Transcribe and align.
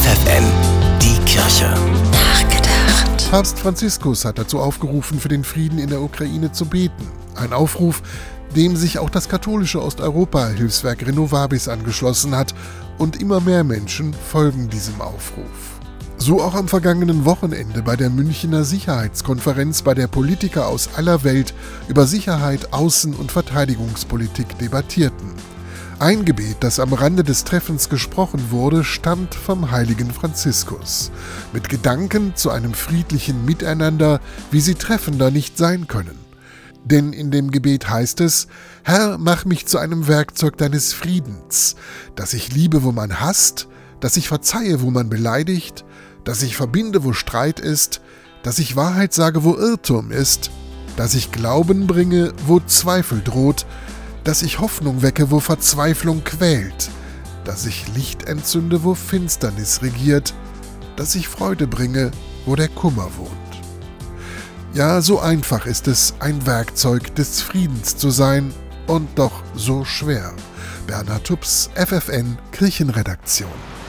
FFN, 0.00 0.44
die 1.02 1.18
Kirche. 1.26 1.74
Nachgedacht. 2.10 3.30
Papst 3.30 3.58
Franziskus 3.58 4.24
hat 4.24 4.38
dazu 4.38 4.58
aufgerufen, 4.58 5.20
für 5.20 5.28
den 5.28 5.44
Frieden 5.44 5.78
in 5.78 5.90
der 5.90 6.00
Ukraine 6.00 6.52
zu 6.52 6.64
beten. 6.64 7.06
Ein 7.34 7.52
Aufruf, 7.52 8.00
dem 8.56 8.76
sich 8.76 8.98
auch 8.98 9.10
das 9.10 9.28
katholische 9.28 9.82
Osteuropa-Hilfswerk 9.82 11.06
Renovabis 11.06 11.68
angeschlossen 11.68 12.34
hat 12.34 12.54
und 12.96 13.20
immer 13.20 13.40
mehr 13.40 13.62
Menschen 13.62 14.14
folgen 14.14 14.70
diesem 14.70 15.02
Aufruf. 15.02 15.78
So 16.16 16.40
auch 16.40 16.54
am 16.54 16.68
vergangenen 16.68 17.26
Wochenende 17.26 17.82
bei 17.82 17.96
der 17.96 18.08
Münchner 18.08 18.64
Sicherheitskonferenz, 18.64 19.82
bei 19.82 19.92
der 19.92 20.06
Politiker 20.06 20.66
aus 20.68 20.94
aller 20.96 21.24
Welt 21.24 21.52
über 21.88 22.06
Sicherheit, 22.06 22.72
Außen- 22.72 23.14
und 23.14 23.32
Verteidigungspolitik 23.32 24.58
debattierten. 24.58 25.34
Ein 26.00 26.24
Gebet, 26.24 26.56
das 26.60 26.80
am 26.80 26.94
Rande 26.94 27.24
des 27.24 27.44
Treffens 27.44 27.90
gesprochen 27.90 28.50
wurde, 28.50 28.84
stammt 28.84 29.34
vom 29.34 29.70
heiligen 29.70 30.10
Franziskus, 30.10 31.10
mit 31.52 31.68
Gedanken 31.68 32.34
zu 32.36 32.48
einem 32.48 32.72
friedlichen 32.72 33.44
Miteinander, 33.44 34.18
wie 34.50 34.62
sie 34.62 34.76
treffender 34.76 35.30
nicht 35.30 35.58
sein 35.58 35.88
können. 35.88 36.18
Denn 36.86 37.12
in 37.12 37.30
dem 37.30 37.50
Gebet 37.50 37.90
heißt 37.90 38.22
es, 38.22 38.46
Herr, 38.82 39.18
mach 39.18 39.44
mich 39.44 39.66
zu 39.66 39.76
einem 39.76 40.08
Werkzeug 40.08 40.56
deines 40.56 40.94
Friedens, 40.94 41.76
dass 42.16 42.32
ich 42.32 42.50
liebe, 42.50 42.82
wo 42.82 42.92
man 42.92 43.20
hasst, 43.20 43.68
dass 44.00 44.16
ich 44.16 44.26
verzeihe, 44.26 44.80
wo 44.80 44.90
man 44.90 45.10
beleidigt, 45.10 45.84
dass 46.24 46.40
ich 46.40 46.56
verbinde, 46.56 47.04
wo 47.04 47.12
Streit 47.12 47.60
ist, 47.60 48.00
dass 48.42 48.58
ich 48.58 48.74
Wahrheit 48.74 49.12
sage, 49.12 49.44
wo 49.44 49.54
Irrtum 49.54 50.12
ist, 50.12 50.50
dass 50.96 51.12
ich 51.12 51.30
Glauben 51.30 51.86
bringe, 51.86 52.32
wo 52.46 52.58
Zweifel 52.58 53.20
droht, 53.22 53.66
dass 54.24 54.42
ich 54.42 54.60
Hoffnung 54.60 55.02
wecke, 55.02 55.30
wo 55.30 55.40
Verzweiflung 55.40 56.24
quält, 56.24 56.90
dass 57.44 57.66
ich 57.66 57.94
Licht 57.94 58.24
entzünde, 58.24 58.84
wo 58.84 58.94
Finsternis 58.94 59.82
regiert, 59.82 60.34
dass 60.96 61.14
ich 61.14 61.28
Freude 61.28 61.66
bringe, 61.66 62.10
wo 62.46 62.56
der 62.56 62.68
Kummer 62.68 63.08
wohnt. 63.16 63.30
Ja, 64.72 65.00
so 65.00 65.18
einfach 65.18 65.66
ist 65.66 65.88
es, 65.88 66.14
ein 66.20 66.46
Werkzeug 66.46 67.14
des 67.16 67.42
Friedens 67.42 67.96
zu 67.96 68.10
sein 68.10 68.52
und 68.86 69.08
doch 69.18 69.42
so 69.54 69.84
schwer. 69.84 70.32
Bernhard 70.86 71.24
Tups, 71.24 71.70
FFN 71.74 72.38
Kirchenredaktion. 72.52 73.79